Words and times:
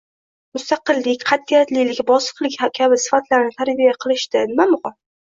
Mustaqillik, 0.57 1.25
qatʼiyatlilik, 1.31 1.99
bosiqlik 2.07 2.57
kabi 2.79 2.97
sifatlarni 3.03 3.53
tarbiya 3.59 3.93
qilishda 4.07 4.43
nima 4.53 4.67
muhim? 4.73 4.97